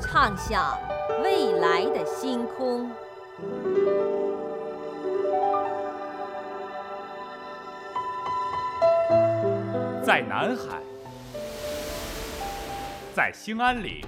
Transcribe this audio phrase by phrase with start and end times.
[0.00, 0.76] 畅想
[1.22, 2.90] 未来的星空。
[10.04, 10.80] 在南海，
[13.14, 14.04] 在兴安岭，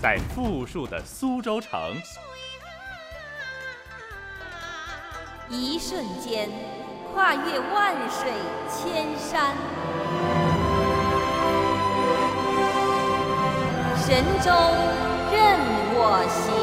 [0.00, 1.80] 在富庶的苏州城，
[5.48, 6.48] 一瞬间
[7.12, 8.30] 跨越万水
[8.70, 9.56] 千山，
[14.06, 14.52] 神州
[15.32, 15.58] 任
[15.96, 16.55] 我行。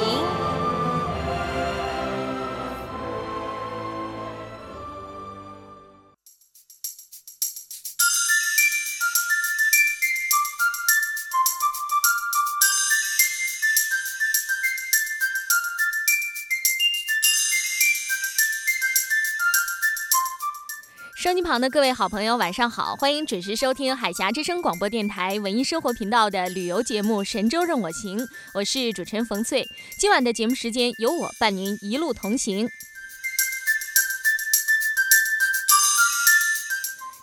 [21.24, 22.98] 收音旁的各位好朋友，晚上好！
[22.98, 28.20] 欢迎准时收听海峡之声广播电台文艺生活频道的旅游节目《神州任我行》，
[28.54, 29.66] 我是主持人冯翠。
[29.98, 32.70] 今晚的节目时间由我伴您一路同行。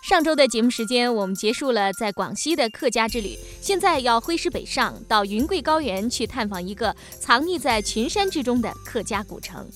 [0.01, 9.69] 上周的节目时间，我们结束了在广西的客家之旅，现在要挥师北上，到云贵高原去探访一个藏匿在群山之中的客家古城。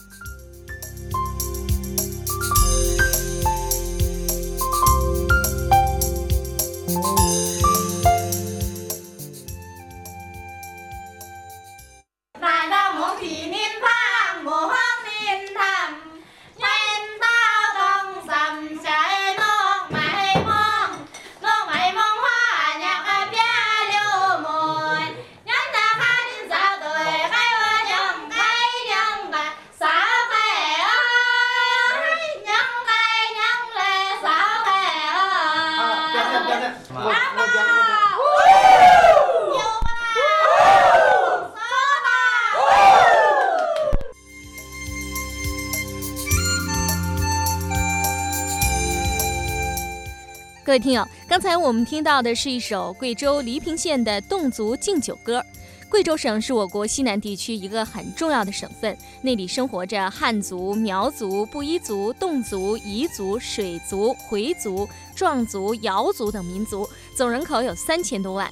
[50.63, 55.41] 各位听友，刚才我们听到的是一首贵州黎平县的侗族敬酒歌。
[55.87, 68.51] 贵州省是我国西南地区一个很重要的省份，那里生活着汉族、苗族、布依族、侗族、彝族、水族、回族、壮族、瑶族等民族，总人口有三千多万。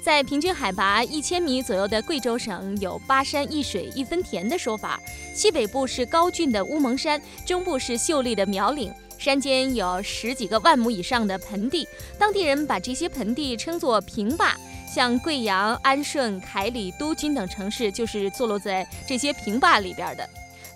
[0.00, 5.00] 在平均海拔一千米左右的贵州省，有“八山一水一分田”的说法。
[5.34, 8.92] 西北部是高峻的乌蒙山，中部是秀丽的苗岭。
[9.18, 11.86] 山间有十几个万亩以上的盆地，
[12.18, 14.56] 当地人把这些盆地称作平坝。
[14.94, 20.26] 像贵阳、安顺、凯里、都军等城市，就是坐落在这些平坝里边的。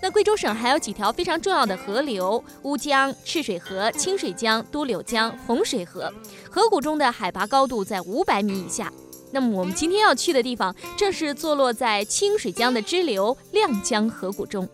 [0.03, 6.11] 那贵州省还有几条非常重要的河流：乌江、赤水河、清水江、都柳江、洪水河。
[6.51, 8.91] 河谷中的海拔高度在五百米以下。
[9.31, 14.67] 那么我们今天要去的地方，正是坐落在清水江的支流亮江河谷中。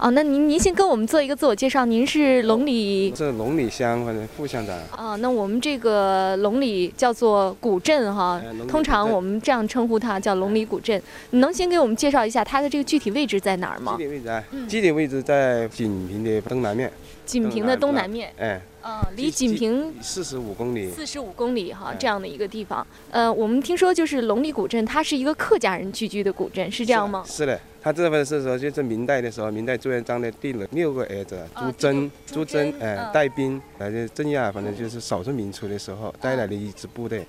[0.00, 4.74] 哦，那您您先跟我们做一个自我介绍，您是龙里，是龙里乡或者副乡长。
[4.96, 11.00] 哦，那我们这个龙里叫做古镇哈，通常我们这样称呼它叫龙里古镇。
[11.32, 13.96] 你能先给我们介绍一下它的这个具体位置在哪儿吗？
[13.98, 16.90] 具体位置啊，具体位置在锦屏的东南面。
[17.30, 18.32] 锦屏的东南面。
[18.38, 18.60] 哎。
[18.82, 22.86] 嗯，离锦屏四十五公里，四十五公里哈，这样的一个地方。
[23.10, 27.22] 呃，我们听说就是龙里古镇，它是一个客家人聚居的古镇，是这样吗？
[27.26, 37.26] 是的，它这份是说就是明代的时候，明代朱元璋的第六个儿子朱桢，朱桢哎带兵来镇压，反正就是少数民族的时候带来的一支部队。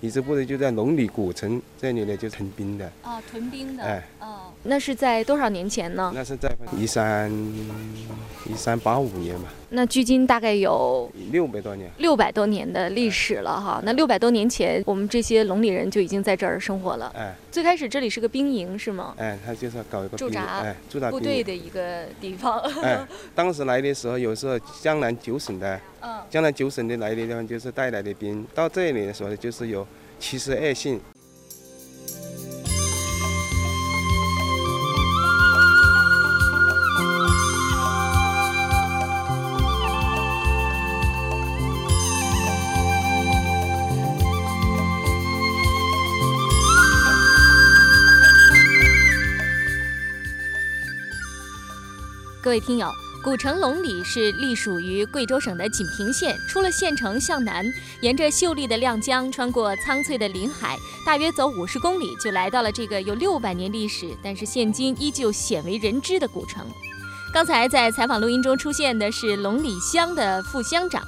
[0.00, 2.84] 一支部队就在龙里古城这里呢，就屯兵的。
[3.02, 3.82] 啊，屯兵的。
[3.82, 6.10] 哎，哦，那是在多少年前呢？
[6.14, 7.30] 那是在一三
[8.46, 9.48] 一三八五年吧。
[9.70, 11.90] 那距今大概有六百多年。
[11.98, 13.82] 六百多年的历史了哈。
[13.84, 17.12] 那六百多年前，我们这些龙里人就已经在这儿生活了。
[17.14, 19.14] 哎，最开始这里是个兵营是吗？
[19.18, 22.58] 哎，他就是搞一个驻扎，哎，驻扎部队的一个地方。
[22.82, 25.78] 哎， 当时来的时候，有时候江南九省的。
[26.00, 29.86] 嗯江南九省的来的地方就是带来的兵，到这里的时候就是有
[30.18, 31.00] 七十二姓。
[52.44, 52.92] 各位听友，
[53.22, 56.36] 古城龙里是隶属于贵州省的锦屏县。
[56.46, 57.64] 出了县城向南，
[58.02, 60.76] 沿着秀丽的亮江，穿过苍翠的林海，
[61.06, 66.66] 大约走五十公里，就来到了这个有六百年历史，但是现今依旧鲜为人知的古城。
[67.32, 71.02] 刚才在采访录音中出现的是龙里乡的副乡长。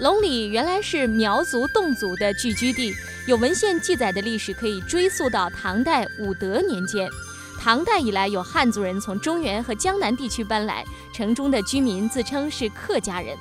[0.00, 2.92] 龙里原来是苗族侗族的聚居地，
[3.28, 7.08] 有文献记载的历史可以追溯到唐代武德年间。
[7.64, 10.84] 唐代以来，有汉族人从中原和江南地区搬来，
[11.14, 13.34] 城中的居民自称是客家人。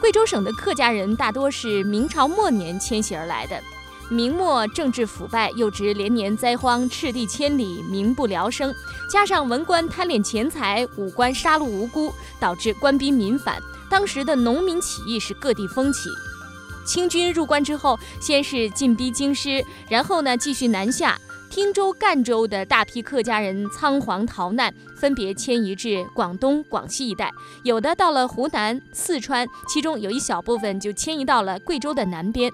[0.00, 3.62] 贵州省的客家人大多是明朝末年迁徙而来的。
[4.08, 8.74] 明末政治腐败，又值连年灾荒，赤地千里，民不聊生，
[9.12, 12.10] 加上文官贪恋钱财，武官杀戮无辜，
[12.40, 13.60] 导致官逼民反。
[13.90, 16.08] 当时的农民起义是各地风起。
[16.88, 21.18] 清军入关之后，先是进逼京师，然后呢继续南下。
[21.50, 27.30] 汀州、赣州的大批客家人仓皇逃难，分别迁移至广东、广西一带，
[27.62, 32.50] 有的到了湖南、四川，其中有一小部分就迁移到了贵州的南边。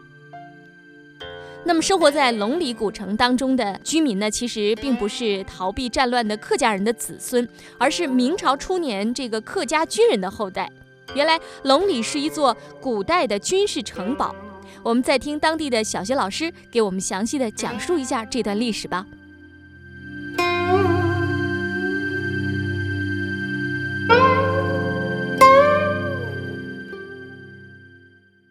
[1.65, 7.49] 那么，生活在龙里古城当中的居民呢，其实并不是逃避战乱的客家人的子孙，
[7.79, 10.71] 而是明朝初年这个客家军人的后代。
[11.15, 14.35] 原来，龙里是一座古代的军事城堡。
[14.83, 19.07] 我们再听当地的小学老师给我们详细的讲述一下这段历史吧。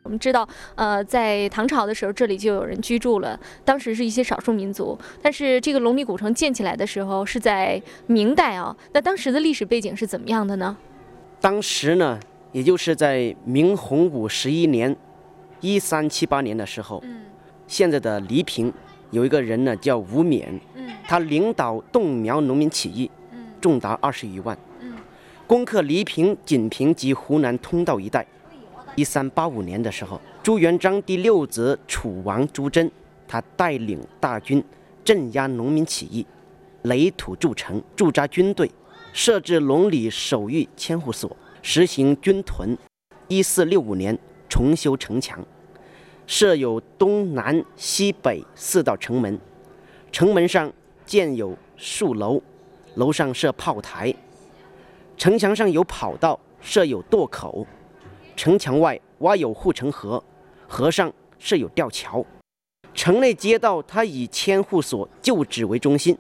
[0.04, 4.98] 我们知道，呃，在唐朝的时候，这里就有人居住了，当时是一些少数民族。
[5.22, 10.78] 但是这个龙里古城建起来的时候是在明代啊，那当时的历史背景是怎么样的呢？
[11.42, 12.20] 当时呢，
[12.54, 14.96] 也就是在明洪武十一年。
[15.60, 17.04] 一三七八年的时候，
[17.68, 18.72] 现在的黎平
[19.12, 20.60] 有一个人呢，叫吴冕，
[21.06, 23.10] 他领导侗苗农民起义，
[23.60, 24.58] 重达二十余万，
[25.48, 28.26] 攻克黎平、锦屏及湖南通道一带。
[28.96, 32.92] 一三八五年的时候，朱元璋第六子楚王朱桢，
[33.28, 34.64] 他带领大军
[35.04, 36.28] 镇压农民起义，
[36.84, 38.70] 垒土筑城，驻扎军队，
[39.14, 42.78] 设置龙里守御千户所，实行军屯。
[43.30, 44.16] 一四六五年
[44.48, 45.44] 重修城墙。
[46.28, 49.40] 设有东南西北四道城门，
[50.12, 50.72] 城门上
[51.06, 52.42] 建有数楼，
[52.96, 54.14] 楼上设炮台，
[55.18, 57.66] 城墙上有跑道，设有垛口，
[58.36, 60.24] 城墙外挖有护城河，
[60.68, 62.26] 河上设有吊桥。
[62.94, 66.18] 城内街道它以千户所旧址为中心，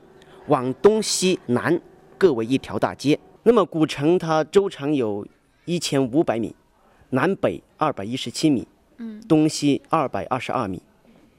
[0.48, 1.80] 往东西南
[2.18, 3.18] 各为一条大街。
[3.44, 5.26] 那么古城它周长有
[5.66, 6.56] 一千五百米，
[7.10, 8.68] 南北二百一十七米。
[9.00, 10.80] 嗯东西二百二十二米，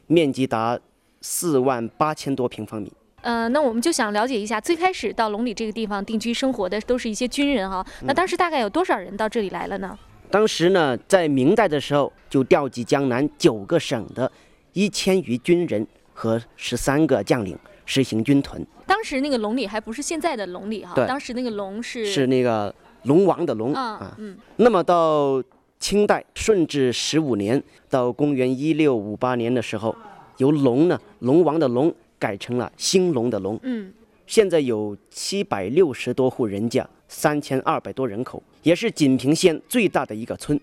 [0.08, 0.78] 面积达
[1.20, 2.92] 四万八千多平方米。
[3.22, 7.86] 呃，那我们就想了解一下，最开始到龙里这个地方定居生活的都是一些军人哈。
[8.02, 9.96] 那当时大概有多少人到这里来了呢？
[10.30, 14.30] 当时呢，在明代的时候就调集江南九个省的
[14.72, 17.56] 一千余军人和十三个将领
[17.86, 18.66] 实行军屯。
[18.84, 24.14] 当时那个龙里还不是现在的龙里哈，当时那个龙是是那个龙王的龙啊。
[24.18, 24.36] 嗯。
[24.56, 25.42] 那么到。
[25.80, 29.94] 清代顺治十五年到公元一六五八年的时候，
[30.38, 33.60] 由龙呢龙王的龙改成了兴隆的隆。
[33.64, 33.92] 嗯，
[34.26, 40.58] 现在有七百六十多户人家，三千二百多人口，也是锦屏县最大的一个村。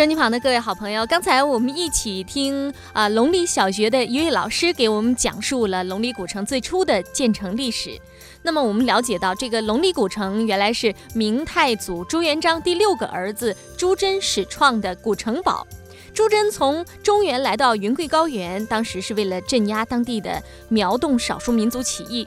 [0.00, 8.00] 收音机旁的各位好朋友，刚才我们一起听啊龙里小学的一位老师给我们讲述了龙里古城最初的建成历史。
[8.40, 15.66] 那么我们了解到，这个龙里古城原来是明太祖朱元璋第六个儿子朱桢始创的古城堡。
[16.14, 22.26] 朱桢从中原来到云贵高原，当时是为了镇压当地的苗侗少数民族起义。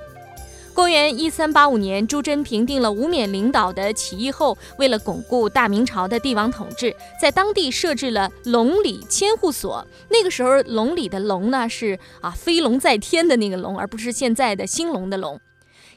[0.74, 9.86] 公元一三八五年，朱桢平定了吴冕领导的起义后，为了巩固大明朝的帝王统治，在当地设置了龙里千户所。
[10.10, 15.40] 那个时候，龙里的龙呢是啊飞龙在天的那个龙，而不是现在的兴隆的隆。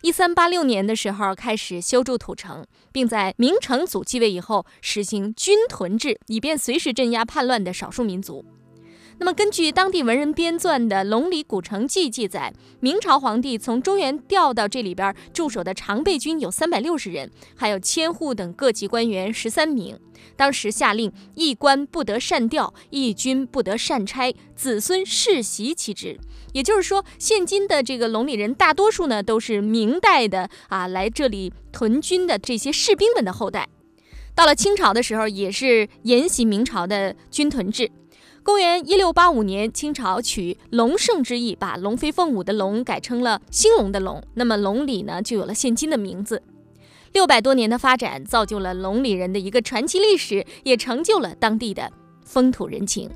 [0.03, 8.45] 一三八六年的时候，开始修筑土城，并在明成祖继位以后实行军屯制，以便随时镇压叛乱的少数民族。
[9.19, 19.99] 那么，根据当地文人编撰的《龙里古城记》记载，明朝皇帝从中原调到这里边驻守的常备军有三百六十人，还有千户等各级官员十三名。
[20.37, 26.21] 当时下令，一官不得擅调，一军不得擅差，子孙世袭其职。
[26.53, 33.67] 也就是说，现今的这个龙里人，大多数呢都是明代的啊来这里屯军的这些士兵们的后代。
[34.35, 37.91] 到了清朝的时候，也是沿袭明朝的军屯制。
[38.47, 46.41] 公元一六八五年，清朝取龙盛之意，把龙飞凤舞的龙改成了兴隆的隆，那么龙里呢就有了现今的名字。
[47.13, 51.91] 六百多年的发展，造就了龙里人的一个传奇历史，也成就了当地的
[52.25, 53.11] 风土人情。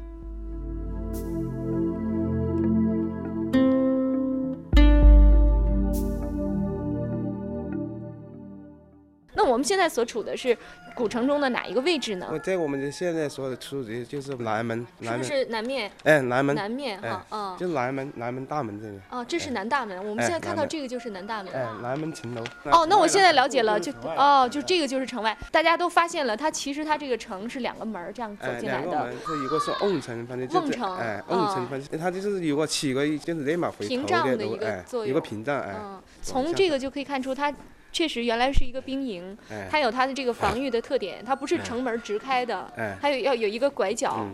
[9.41, 10.55] 那我们现在所处的是
[10.95, 12.29] 古城中的哪一个位置呢？
[12.31, 15.91] 我在我们现在所的处的就是南门，南门是南面？
[16.05, 19.01] 哎，南门，南面哈，嗯，就南门，南门大门这里。
[19.09, 19.97] 哦，这是南大门。
[20.07, 21.51] 我们现在看到这个就是南大门。
[21.55, 22.45] 哎，南门城楼。
[22.65, 25.35] 哦，那我现在了解了，就哦，就这个就是城外。
[25.51, 28.91] 大家都发现了，它其实它这个城是两个门这样走进来的。
[28.91, 30.73] 两个门，是一个是瓮城，反正就是。
[30.73, 30.99] 城。
[30.99, 35.75] 哎，瓮城，反正它就是有个起个就是立马回头的一个作用，一个屏障，哎。
[36.21, 37.51] 从这个就可以看出它。
[37.93, 39.37] 确实，原来是一个兵营，
[39.71, 44.27] 它有它的这个防御的特点，它不是城门直开的，还有要有一个拐角。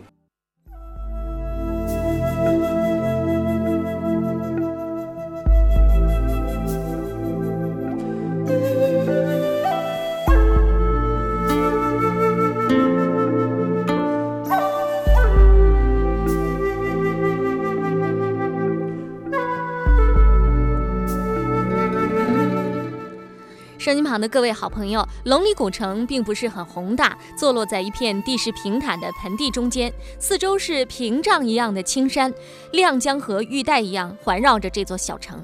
[23.87, 29.89] 声音旁的各位好朋友，龙里古城并不是很宏大，坐落在一片地势平坦的盆地中间，
[30.19, 32.33] 四周是屏障一样的青山，
[32.73, 35.41] 亮江河玉带一样环绕着这座小城。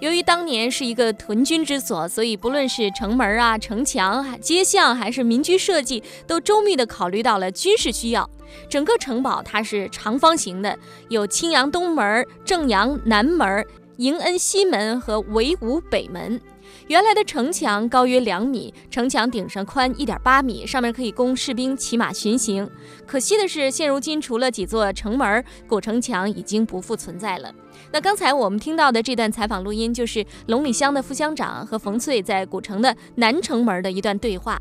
[0.00, 8.28] 由于当年是一个屯军之所，所以不论是城门啊、城墙、街巷，还是民居设计，都周密地考虑到了军事需要。
[8.68, 13.64] 整个城堡它是长方形的，有青阳东门、正阳南门、
[14.00, 16.40] 迎恩西门和维武北门。
[16.86, 22.66] 原来的城墙高约两米，城墙顶上宽一点八米，上面可以供士兵骑马巡行。
[23.06, 27.52] 可惜的是，现如今除了几座城门，古城墙已经不复存在了。
[27.92, 34.58] 那刚才我们听到的这段采访录音，就是龙里乡的副乡长和冯翠在古城的南城门的一段对话。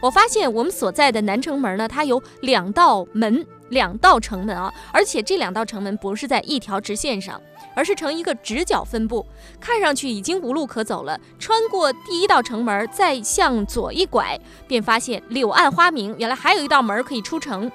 [0.00, 3.44] 我发现我们所在的南城门呢，它有两道门。
[3.70, 7.40] 两道城门啊，而且这两道城门不是在一条直线上，
[7.74, 9.26] 而是呈一个直角分布，
[9.58, 11.18] 看上去已经无路可走了。
[11.38, 17.70] 穿过第一道城门，再向左一拐，便发现柳暗花明，原来还有一道门可以出城。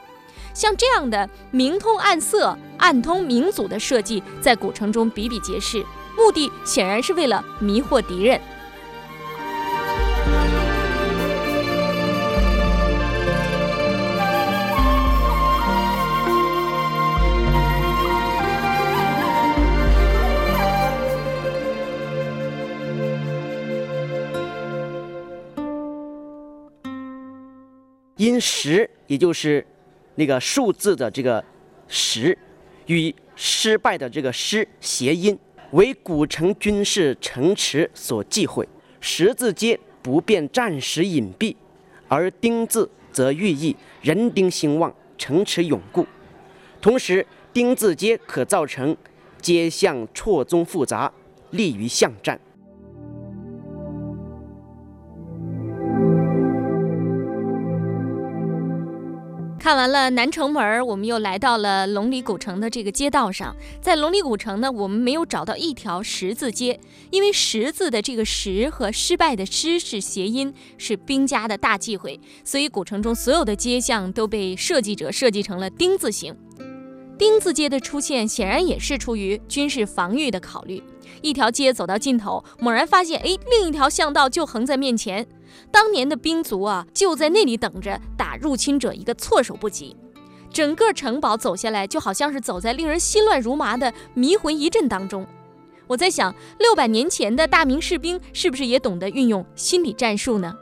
[0.53, 5.85] 像这样的明通暗色、暗通明阻的设计，在古城中比比皆是，
[6.15, 8.39] 目的显然是为了迷惑敌人。
[28.17, 29.65] 因十，也就是
[30.15, 31.43] 那个数字的这个
[31.87, 32.37] 十，
[32.87, 35.37] 与失败的这个失谐音，
[35.71, 38.67] 为古城军事城池所忌讳。
[39.01, 41.55] 十字街不便暂时隐蔽，
[42.07, 46.07] 而丁字则寓意人丁兴旺，城池永固。
[46.81, 48.95] 同时，丁字街可造成
[49.41, 51.11] 街巷错综复杂，
[51.51, 52.39] 利于巷战。
[59.65, 63.55] 看完了南城门，我们又来到了龙里古城的这个街道上。
[63.81, 66.79] 在龙里古城呢，我们没有找到一条十字街，
[67.09, 76.37] 因为十字的这个十和失败的失是谐音，是兵家的大忌讳，所以古城中所有的街巷都被设计者设计成了丁字形。
[77.17, 80.83] 丁字街的出现，显然也是出于军事防御的考虑。
[81.23, 85.25] 一条街走到尽头，猛然发现，哎，另一条巷道就横在面前。
[85.71, 89.95] 当年的兵卒啊，就在那里等着打入侵者一个措手不及。
[90.51, 95.27] 整个城堡走下来，就好像是走在令人心乱如麻的迷魂一阵当中。
[95.87, 100.55] 我在想，六百年前的大明士兵是不是也懂得运用心理战术呢？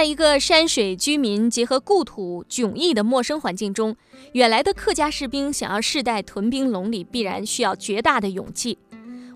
[0.00, 3.94] 在一个山水居民结合故土迥异的陌生环境中，
[4.32, 8.78] 远来的客家士兵想要世代屯兵龙里，必然需要绝大的勇气。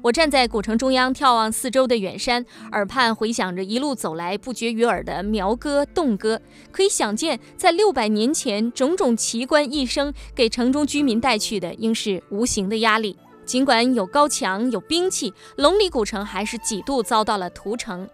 [0.01, 6.41] 我站在古城中央，眺望四周的远山，耳畔回响着一路走来不绝于耳的苗歌、侗歌。
[6.73, 13.19] 可以想见，在六百年前，种种奇观异声给城中居民带去的，应是无形的压力。
[13.45, 18.09] 尽管有高墙、有兵器，龙里古城还是几度遭到了屠城。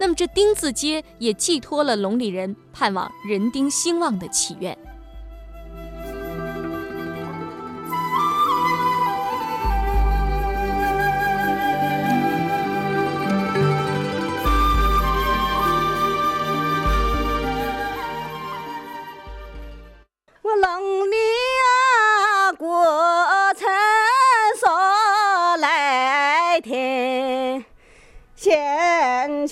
[0.00, 4.76] 那么，这丁字街也寄托了龙里人盼望人丁兴旺的祈愿。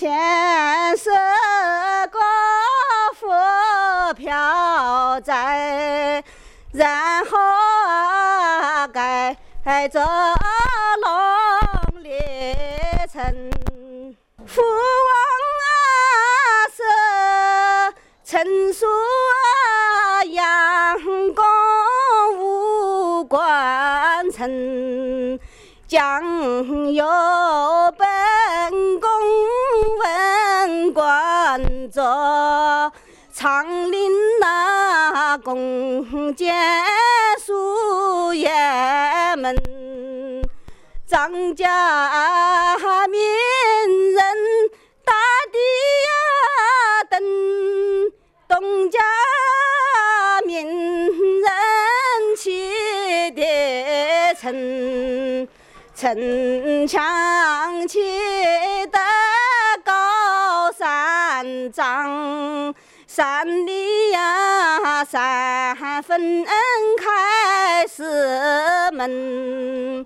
[0.01, 0.28] 然
[9.71, 10.09] 该这龙
[12.03, 12.09] 里
[13.13, 13.23] 城，
[14.47, 15.13] 父王
[15.61, 15.69] 啊
[16.75, 16.81] 是
[18.23, 20.99] 陈叔啊杨
[21.35, 21.45] 公
[22.39, 25.39] 无关城，
[25.87, 26.23] 将
[26.91, 27.05] 有
[27.95, 28.09] 本
[28.99, 29.07] 宫
[29.99, 32.91] 文官做。
[33.31, 34.11] 长林
[34.41, 36.53] 那弓箭
[37.39, 38.49] 树叶
[41.07, 42.77] 张家
[43.07, 43.19] 名
[44.13, 44.21] 人
[45.03, 45.13] 大
[45.51, 45.57] 地
[46.07, 46.11] 呀
[47.09, 47.19] 等，
[48.47, 48.99] 东家
[50.45, 51.49] 名人
[52.37, 53.41] 起的
[54.39, 55.47] 城，
[55.95, 57.99] 城墙起
[58.87, 58.99] 得
[59.83, 62.73] 高三丈。
[63.19, 66.45] 山里呀，三分
[66.95, 70.05] 开四门，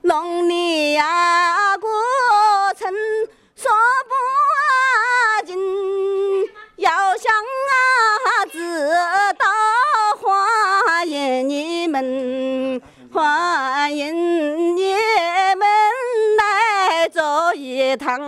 [0.00, 1.88] 龙里呀，过
[2.76, 2.92] 程
[3.54, 3.70] 说
[4.08, 5.56] 不尽，
[6.78, 7.32] 要想
[7.70, 8.90] 啊，知
[9.38, 9.46] 道
[10.20, 15.68] 欢迎你们，欢迎你们
[16.36, 18.18] 来走一趟，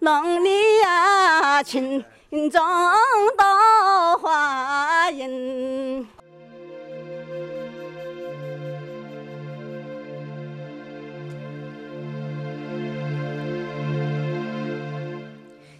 [0.00, 2.04] 龙里呀，亲。
[2.34, 2.60] 心中
[3.38, 6.04] 多欢迎。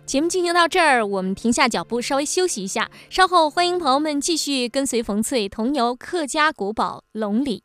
[0.07, 2.89] 节目进行到这儿，我们停下脚步，稍微休息一下。
[3.11, 7.65] 稍后欢迎朋友们继续跟随冯翠同游客家古堡龙里。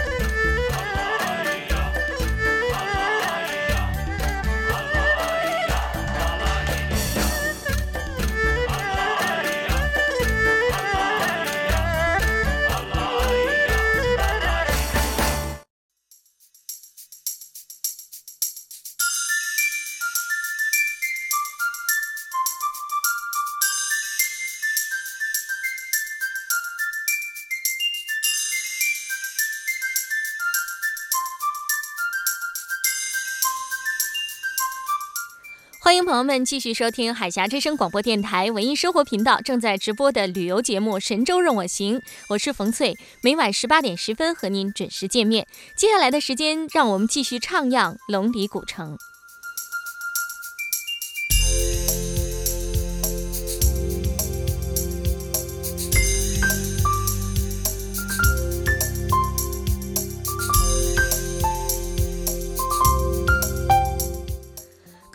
[35.91, 41.99] 欢迎朋友们继续收听海峡之声广播电台文艺生活频道正在直播的旅游节目《神州任我行》，
[42.29, 45.45] 我是冯翠，每晚十八点十分和您准时见面。
[45.75, 48.97] 接下来的时间，让我们继续徜徉龙里古城。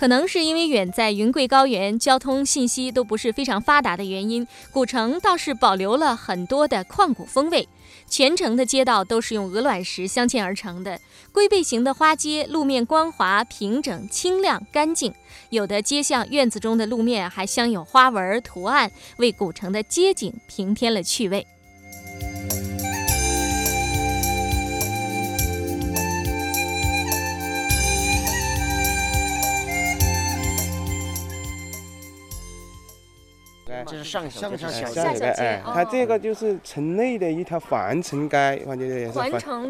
[0.06, 7.68] 可能是因为远在云贵高原，交通信息都不是非常发达的原因，古城倒是保留了很多的旷古风味。
[8.08, 11.00] 全城的街道都是用鹅卵石镶嵌而成的，
[11.32, 15.12] 龟背形的花街，路面光滑、平整、清亮、干净。
[15.50, 21.44] 有的街巷院子中的路面还镶有花纹图案，为古城的街景平添了趣味。
[33.86, 38.90] 这是上小街，哎小下小街它这个就是城内的一条环城街，环城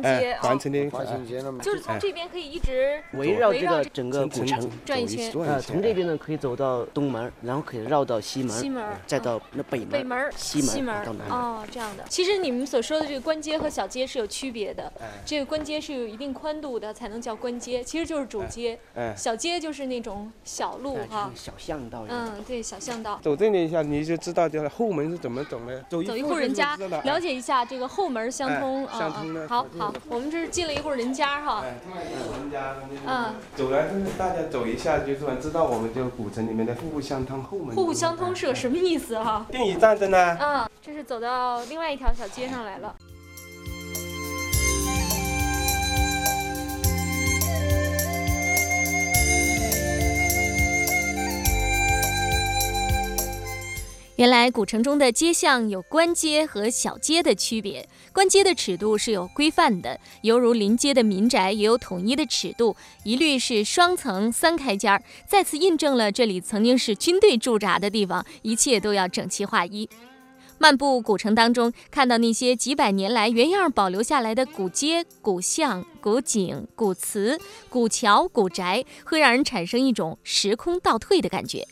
[0.02, 4.70] 街环城的环城街了嘛，就是从这边可以一直围绕这个整个古城。
[4.84, 11.38] 转一圈呃，从这边呢可以走到东门，然后可以绕到西门，西门再到那北门，北门、西门，西门到南门。
[11.38, 12.04] 哦，这样的。
[12.08, 14.92] 其实你们所说的这个官街和小街是有区别的，
[15.24, 18.78] 这个官街是有一定宽度的，才能叫官街，其实就是主街。
[18.94, 22.04] 哎，小街就是那种小路哎哈，小巷道。
[22.08, 23.20] 嗯，对，小巷道。
[23.22, 25.82] 走这里一下你就知道，就是后门是怎么走的。
[25.88, 31.74] 走走一户人家了，解一下这个后门相通，啊相通的好好，我们这是进了一户人家哈，哎，
[32.40, 32.74] 人家
[33.06, 37.74] 嗯，走来就是大家走一下，就是知道我们这个古城里面的户户相通后门。
[37.74, 39.44] 户户相通是个什么意思哈？
[39.50, 40.38] 电影战争呢。
[40.40, 42.94] 嗯，这是走到另外一条小街上来了。
[54.16, 62.74] 原来古城中的街巷有官街和小街的区别，官街的尺度是有规范的，犹如临街的民宅也有统一的尺度，
[63.04, 69.86] 一律是双层三开间儿，再次印证了这里曾经是军队驻扎的地方，一切都要整齐划一。
[70.56, 81.68] 漫步古城当中，看到那些几百年来原样保留下来的古街、古巷、古井、古祠、古桥、古宅，会让人产生一种时空倒退的感觉。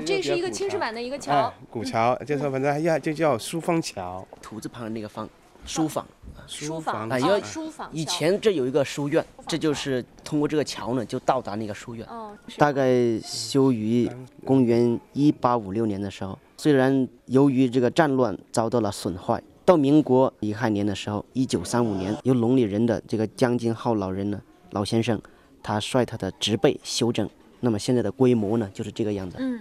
[0.00, 5.28] 哦，这是一个青石板的一个桥哎，，古桥，就是反正要就叫书坊桥，土字旁的那个坊，
[5.64, 6.06] 书坊。
[6.46, 12.04] 书房啊因为哦书房以前这有一个书院，这就是通过这个桥呢，就到达那个书院。
[12.08, 14.10] 哦，大概修于
[14.44, 25.20] 公元一八五六年的时候，虽然由于这个战乱遭到了损坏，到民国乙亥年的时候，一九三五年，由龙里人的这个江金浩老人呢，老先生，
[25.62, 27.28] 他率他的植被修整，
[27.60, 29.36] 那么现在的规模呢，就是这个样子。
[29.38, 29.60] 嗯。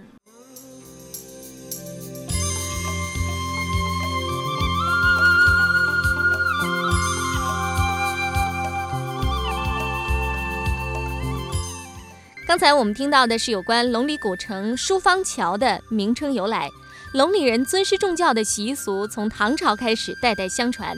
[12.49, 16.67] 刚才我们听到的是有关龙里古城书芳桥的名称由来。
[17.13, 20.97] 龙里人尊师重教的习俗从唐朝开始代代相传。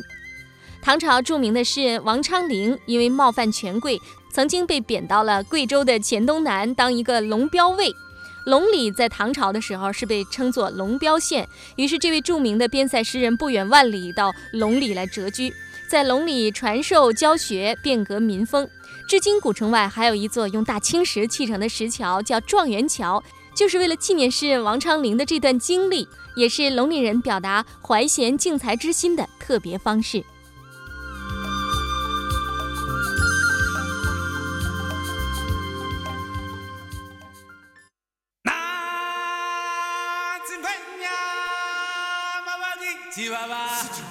[0.81, 3.99] 唐朝著名的诗人王昌龄，因为冒犯权贵，
[4.31, 7.93] 曾经被贬到了贵州的黔东南当一个龙标尉。
[8.45, 15.53] 龙里在唐朝的时候是被称作龙标县，于是这位著名的边塞诗人不远万里到龙里来谪居，
[15.89, 18.69] 在龙里传授教学，变革民风。
[19.11, 23.21] 至今，古城外还有一座用大青石砌成的石桥，叫状元桥，
[23.53, 30.23] 就是为了纪念诗人王昌龄的这段经历，也是龙陵人表达怀贤敬才之心的特别方式。
[43.13, 44.10] 读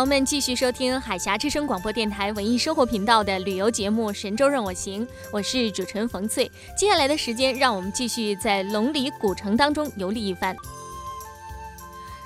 [0.00, 6.50] 朋友们继续收听海峡之声广播电台文艺生活频道的旅游节目《神州任我行》，我是主持人冯翠。
[6.74, 10.56] 接下来的时间，让我们继续在龙里古城当中游历一番。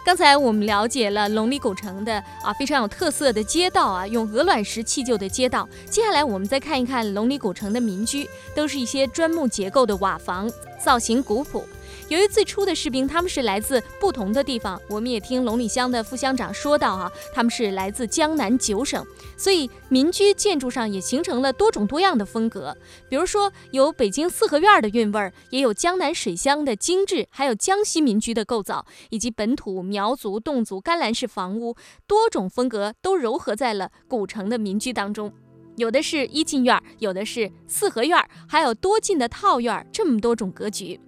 [0.04, 5.68] 刚才我们了解了龙里古城的啊非常有特色的街道啊，用鹅卵石砌就的街道。
[5.90, 10.48] 接下来我们再看一看龙里古城的民居，都是一些砖木结构的瓦房，
[10.84, 11.64] 造型古朴。
[12.10, 19.02] 由于最初的士兵他们是来自不同的地方，我们也听龙里乡的副乡长说到哈、他们是来自江南九省，
[19.38, 22.76] 所以民居建筑上也形成了多种多样的风格。
[23.08, 31.74] 比如说有北京四合院的韵味儿，也有江南水乡的精致，还有江西民居的构造，以及本土苗族、侗族甘蓝式房屋，
[32.06, 35.32] 多种风格都糅合在了古城的民居当中。
[35.76, 41.00] 有的是一进院，有的是四合院，还有多进的套院，这么多种格局。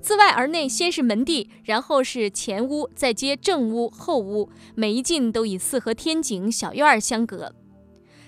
[0.00, 7.54] 自外而内，先是门第，然后是前屋，再接正屋、后屋，每一进都以四合天井小院相隔。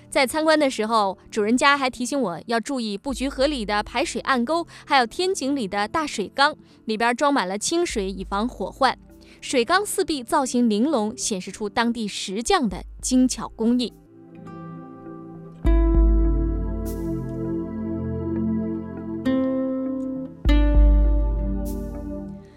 [0.08, 8.96] 在参观的时候，主人家还提醒我要注意布局合理的排水暗沟，还有天井里的大水缸，里边装满了清水，以防火患。
[9.40, 13.92] 水缸四壁造型玲珑，显示出当地石匠的精巧工艺。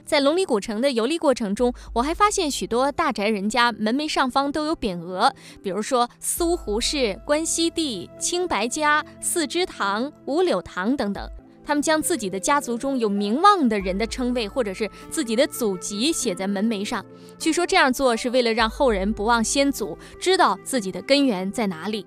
[0.07, 11.29] 在龙里古城的游历过程中，我还发现许多大宅人家门楣上方都有匾额，比如说苏湖市、关西地、青白家、四之堂、五柳堂等等。
[11.65, 17.05] 他们将自己的家族中有名望的人的称谓，或者是自己的祖籍写在门楣上。
[17.37, 22.05] 据说这样做是为了让后人不忘先祖，知道自己的根源在哪里。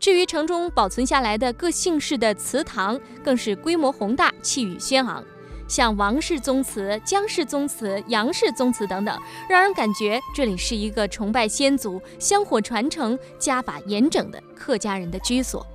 [0.00, 5.22] 至于城中保存下来的各姓氏的祠堂，更是规模宏大，气宇轩昂。
[5.68, 15.66] 像王氏宗祠、姜氏宗祠、杨氏宗祠等等，让人感觉这里是一个崇拜先祖、香火传承、家法严整的客家人的居所。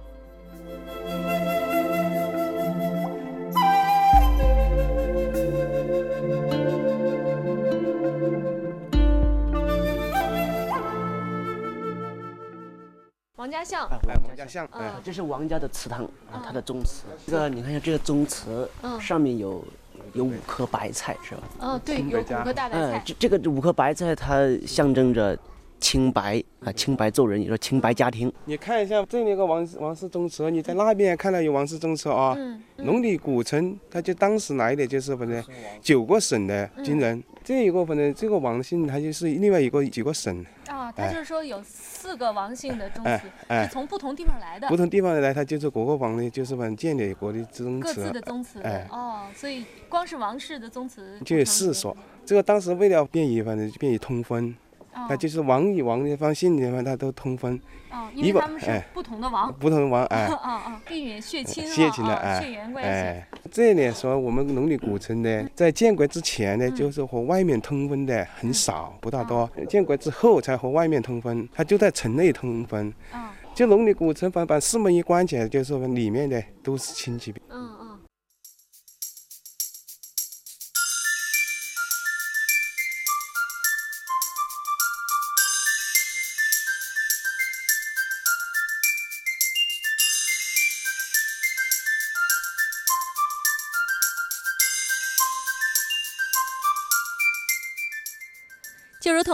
[13.35, 13.89] 王家巷，
[14.27, 17.03] 王家巷，哎，这是王家的祠堂啊，他的宗祠。
[17.25, 19.63] 这个你看一下，这个宗祠上面有。
[20.13, 21.41] 有五颗白菜是吧？
[21.59, 22.97] 哦，对，有五颗大白菜。
[22.97, 25.37] 嗯，这这个五颗白菜它象征着
[25.81, 28.31] 清白啊，清白做人，也说清白家庭。
[28.45, 32.35] 你看一下这里有个王王氏宗祠，你在那边看到有王氏宗祠啊。
[32.37, 32.61] 嗯。
[32.77, 35.43] 龙里古城，他就当时来的就是反正
[35.81, 37.23] 九个省的军人。
[37.43, 40.43] 这一个反正这个王姓，他就是另外一个几个省。
[40.67, 44.67] 啊，他就是说有四个王姓的宗祠，是从不同地方来的。
[44.67, 47.87] 不同地方来，他就是各个王的，就是反正建立国的宗祠。
[47.87, 48.61] 各自的宗祠。
[48.61, 48.87] 哎。
[48.91, 51.95] 哦，所以光是王氏的宗祠就有四所。
[52.25, 54.55] 这个当时为了便于，反正便于通婚。
[55.07, 57.59] 他就是王与王的方姓的方，它都通婚。
[57.91, 59.53] 哦，因为他们是不同的王。
[59.53, 60.25] 不同的王，哎。
[60.25, 62.89] 啊 啊，避免血亲血亲的哎，血缘关系。
[62.89, 69.49] 哎，这里说我们龙里古城呢，在建国之前呢，就是和外面通婚的很少，不大多。
[69.67, 72.93] 建国之后才和外面通婚，它就在城内通婚。
[73.11, 73.33] 啊。
[73.53, 77.33] 就龙里古城，把把四门一关起来，就是说里面的都是亲戚。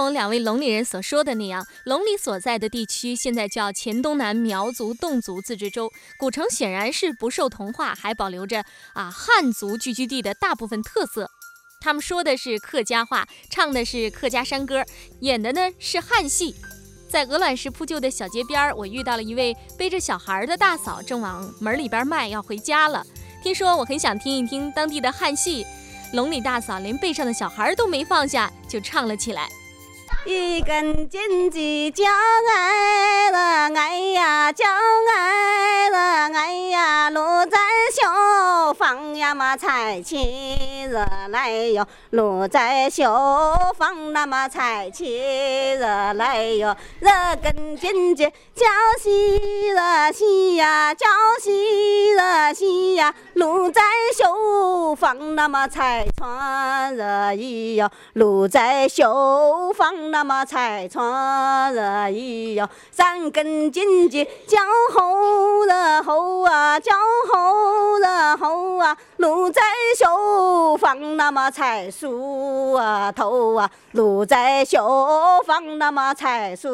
[0.07, 5.91] 同两位龙里人所说的那样，龙里所在的地区现在叫黔东南苗族侗族自治州。
[6.17, 11.29] 古城显然是不受同化，还保留着啊汉族聚居地的大部分特色。
[11.81, 14.81] 他们说的是客家话，唱的是客家山歌，
[15.19, 16.55] 演的呢是汉戏。
[17.09, 23.05] 在鹅卵石铺就的小街边，我遇到了一位背着小孩的大嫂，正往门里边迈，要回家了。
[23.43, 25.65] 听说我很想听一听当地的汉戏。
[26.13, 29.49] 龙里大嫂连背上的小孩都没放下，就唱了起来。
[30.25, 33.39] 一根金鸡叫哎了
[33.79, 34.65] 哎呀叫
[35.15, 35.97] 哎了
[36.37, 37.57] 哎呀，路在
[37.93, 43.05] 绣房呀嘛才起热来哟，路在绣
[43.77, 47.09] 房那么才起热来哟，热
[47.41, 48.65] 根金鸡叫
[48.99, 51.07] 西热西呀叫
[51.41, 53.81] 西热西呀，路在
[54.15, 64.59] 绣房那么才穿热衣哟，路在绣房那么才穿了衣哟，三根金鸡叫
[64.93, 66.93] 吼了吼啊，叫
[67.31, 69.61] 吼了吼啊，路在
[69.97, 74.87] 绣房那么才梳啊头啊，路在绣
[75.45, 76.69] 房那么才梳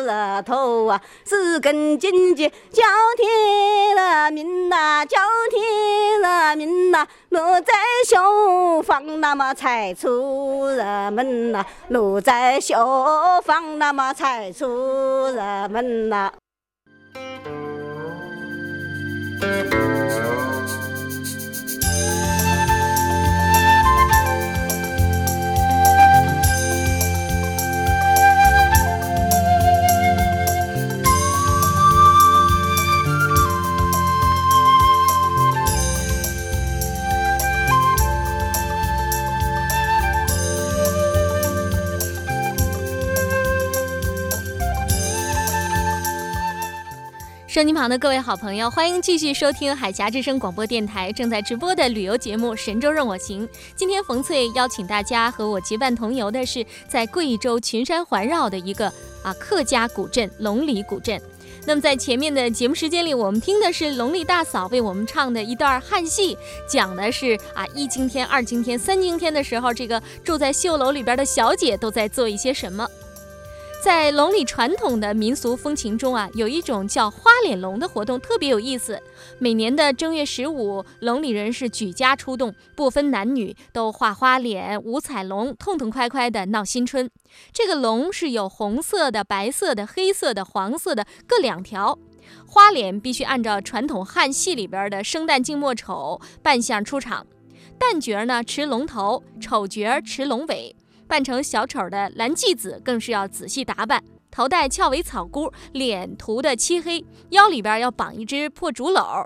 [0.00, 2.82] 了头啊，四根金鸡叫
[3.16, 5.18] 天了命呐，叫
[5.50, 7.72] 天了命呐，路在
[8.06, 16.32] 绣房那么才出了门呐，路在绣房那么才出人门呐。
[47.54, 53.46] 收音旁的各位好朋友，欢迎继续收听海峡之声广播电台正在直播的旅游节目《神州任我行》。
[53.76, 61.22] 今天冯翠邀请大家和我结伴同游的是在贵州群山环绕的一个啊客家古镇龙里古镇。
[61.64, 66.36] 那么在前面的节目时间里，我们听的是龙里大嫂为我们唱的一段汉戏，
[66.68, 72.84] 讲的是啊一惊天、二惊天、三惊天的时候，这个住在绣楼里边的小姐都在做一些什么。
[73.84, 78.98] 在龙里传统的民俗风情中啊，有一种叫花脸龙的活动，特别有意思。
[79.38, 87.10] 每年的正月十五，龙里人是举家出动，不分男女，都画花脸、舞彩龙，痛痛快快的闹新春。
[87.52, 91.98] 这个龙是有红色的、白色的、黑色的、黄色的各两条。
[92.46, 97.26] 花脸必须按照传统汉戏里边的生旦净末丑扮相出场，
[97.78, 100.74] 旦角儿呢持龙头，丑角儿持龙尾。
[101.14, 109.24] 扮成小丑的蓝继子更是要仔细打扮，头戴翘尾草箍，脸涂的漆黑，腰里边要绑一只破竹篓。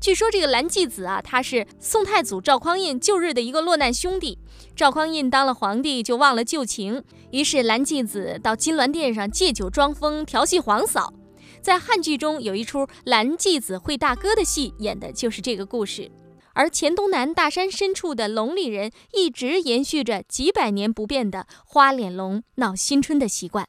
[0.00, 4.36] 据说这个蓝继子啊，他是宋太祖赵匡胤旧日的一个落难兄弟。
[4.74, 11.14] 赵匡胤当了皇帝就忘了旧情，于是蓝继子到金銮殿上借酒装疯，调戏皇嫂。
[11.62, 16.10] 在汉剧中有一出蓝继子会大哥的戏，演的就是这个故事。
[16.58, 23.68] 而黔东南大山深处的龙里人一直延续着几百年不变的花脸龙闹新春的习惯。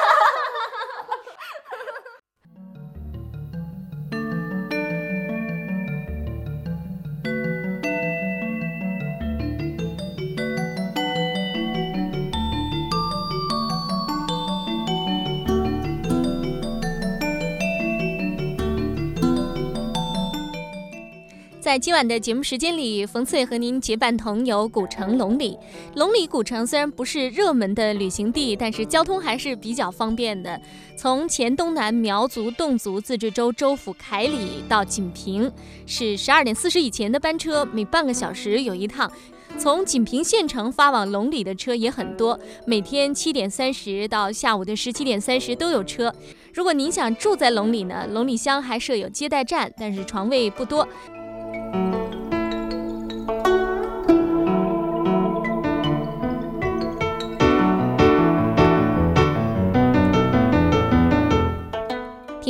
[21.61, 25.55] 在今晚的节目时间里，冯翠和您结伴同游古城龙里。
[25.93, 30.59] 龙里古城虽然不是热门的旅行地，但是交通还是比较方便的。
[30.97, 35.51] 从黔东南苗族、侗族自治州州府凯里到锦屏，
[35.85, 39.11] 是十二点四十以前的班车，每半个小时有一趟。
[39.59, 46.11] 从锦屏县城发往龙里的车也很多，每天七点三十到下午的十七点三十都有车。
[46.55, 50.87] 如果您想住在龙里呢，龙里乡还设有接待站，但是床位不多。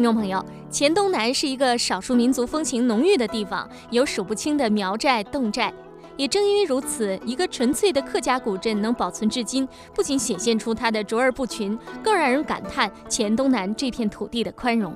[0.01, 5.71] 听众朋友，黔东南是一个少数民族风情浓郁的地方，有数不清的苗寨、侗寨。
[6.17, 14.91] 也正因为如此，一个纯粹的客家古镇能保存至今，不仅显现出它的卓尔不群，更让人感叹黔东南这片土地的宽容。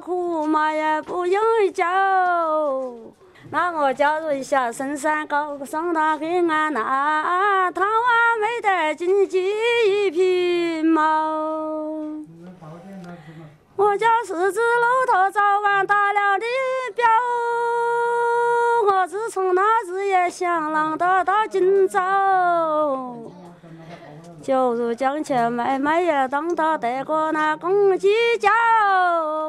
[0.00, 1.84] 苦嘛也不容易交，
[3.50, 9.52] 那我假如下深山高上那黑暗那，他还没得经济
[9.86, 11.02] 一匹毛。
[13.76, 16.44] 我家十字路头早晚打了的
[16.94, 17.04] 表，
[18.86, 22.00] 我自从那日也想让他到今朝。
[24.42, 28.08] 就如将前买卖也当到得过那公鸡
[28.40, 28.50] 叫，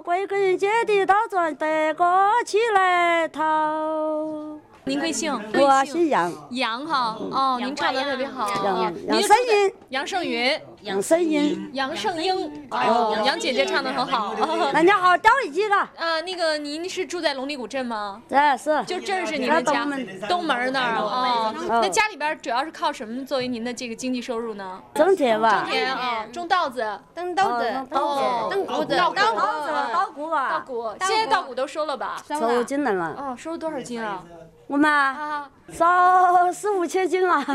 [0.04, 2.06] 归根结底都转得过
[2.46, 4.60] 起来头。
[4.86, 5.34] 您贵姓？
[5.56, 6.32] 我姓杨。
[6.52, 8.48] 杨哈，哦，您唱的特别好。
[8.64, 9.74] 杨杨胜云。
[9.89, 10.62] 杨胜云。
[10.84, 11.70] 杨胜英。
[11.74, 12.68] 杨胜英。
[12.70, 14.36] 哦，杨姐姐唱的很好。
[14.74, 15.78] 大家好掉一句了。
[15.78, 18.22] 啊，那个您是住在龙里古镇吗？
[18.28, 18.84] 对，是。
[18.84, 19.88] 就这是您的家。
[20.28, 21.54] 东门那儿啊。
[21.70, 24.82] 那家里边主要是靠什么作为您的这个经济收入呢？
[24.94, 25.62] 种田吧。
[25.62, 27.00] 种田啊，种稻子。
[27.16, 27.66] 种稻子。
[27.92, 28.98] 哦，种谷子。
[28.98, 29.16] 稻谷。
[29.16, 30.50] 稻谷啊。
[30.50, 30.94] 稻谷。
[31.08, 32.22] 现在稻谷都收了吧？
[32.28, 33.16] 收进来了。
[33.18, 34.22] 哦，收了多少斤啊？
[34.68, 37.45] 我们啊，烧四五千斤了，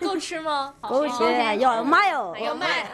[0.00, 0.74] 够吃吗？
[0.82, 1.24] 够吃，
[1.58, 2.90] 要卖哦，要卖。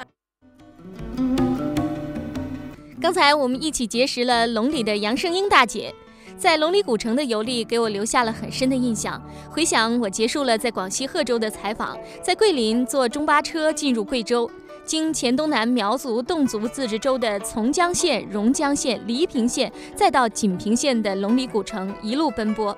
[3.01, 5.95] 刚才我们一起结识了龙里的杨胜英大姐，
[6.37, 9.21] 在龙里古城的游历给我留下了很深的印象。
[9.51, 14.51] 回想我结束了在广西贺州的采访，在桂林坐中巴车进入贵州，
[14.85, 22.77] 经黔东南苗族、侗族自治州的从江县、榕江县、黎平县，再到锦屏县的龙里古城，一路奔波。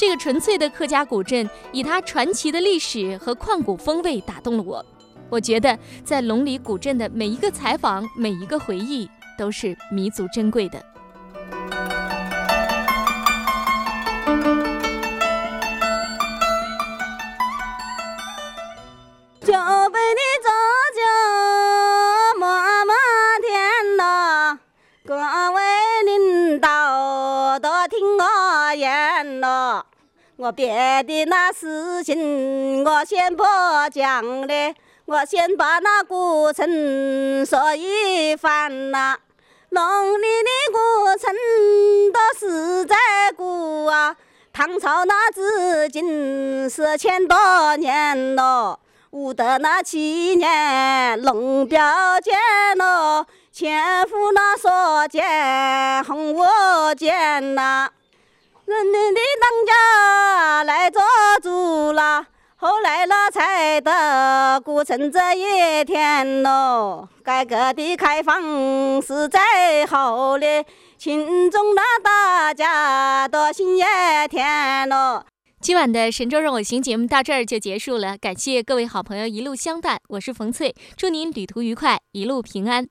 [0.00, 4.82] 这个纯粹的客家古镇，以它传奇的历史和旷古风味打动了我。
[5.28, 10.82] 我觉得在龙里古镇的每一个采访、每一个回忆，都是弥足珍贵的。
[30.52, 33.44] 别的那事情我先不
[33.92, 34.74] 讲嘞，
[35.06, 36.66] 我先把那古城
[37.46, 39.16] 说一番呐。
[39.70, 39.82] 龙
[40.18, 40.78] 里的古
[41.18, 41.32] 城
[42.12, 42.96] 都是在
[43.36, 44.16] 古啊，
[44.52, 48.80] 唐朝那至今是千多年咯。
[49.10, 51.80] 武德那七年龙标
[52.20, 52.34] 见
[52.78, 57.90] 咯，前夫那所见红我见呐。
[58.70, 61.02] 人民的当家来做
[61.42, 67.08] 主了，后来了才得古城这一天咯。
[67.24, 70.64] 改革的开放是在后嘞，
[70.96, 73.84] 群众那大家多心也
[74.28, 75.26] 甜咯。
[75.60, 82.86] 今晚的《神州任我行》节目到这儿就结束了，感谢各位好朋友一路相伴，我是冯翠，祝您旅途愉快，一路平安。